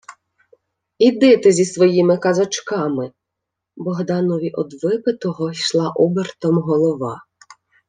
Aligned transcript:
—Іди 0.97 1.37
ти 1.37 1.51
зі 1.51 1.65
своїми 1.65 2.17
казочками!— 2.17 3.11
Богданові 3.77 4.49
од 4.51 4.83
випитого 4.83 5.51
йшла 5.51 5.89
обертом 5.95 6.55
голова. 6.55 7.21